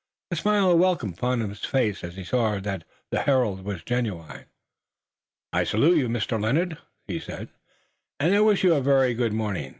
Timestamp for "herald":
3.13-3.63